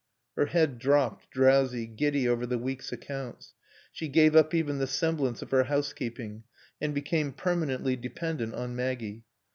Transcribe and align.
Her 0.35 0.47
head 0.47 0.79
dropped, 0.79 1.29
drowsy, 1.29 1.85
giddy 1.85 2.27
over 2.27 2.47
the 2.47 2.57
week's 2.57 2.91
accounts. 2.91 3.53
She 3.91 4.07
gave 4.07 4.35
up 4.35 4.51
even 4.51 4.79
the 4.79 4.87
semblance 4.87 5.43
of 5.43 5.51
her 5.51 5.65
housekeeping, 5.65 6.41
and 6.81 6.91
became 6.95 7.33
permanently 7.33 7.95
dependent 7.95 8.55
on 8.55 8.75
Maggie. 8.75 9.25